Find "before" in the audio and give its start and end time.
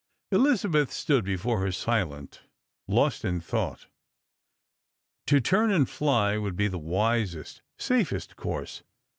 1.23-1.59